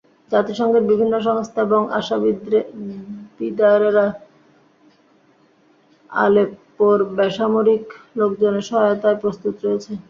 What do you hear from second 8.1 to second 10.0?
লোকজনের সহায়তায় প্রস্তুত রয়েছে।